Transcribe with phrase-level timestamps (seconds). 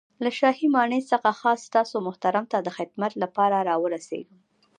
[0.23, 4.39] له شاهي ماڼۍ څخه خاص تاسو محترم ته د خدمت له پاره را ورسېږم.